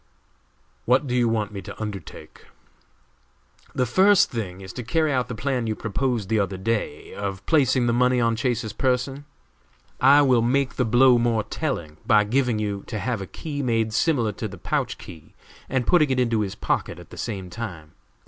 [0.85, 2.47] "What do you want me to undertake?"
[3.75, 7.45] "The first thing is to carry out the plan you proposed the other day of
[7.45, 9.25] placing the money on Chase's person.
[9.99, 13.93] I will make the blow more telling by getting you to have a key made
[13.93, 15.35] similar to the pouch key,
[15.69, 17.91] and putting it into his pocket at the same time.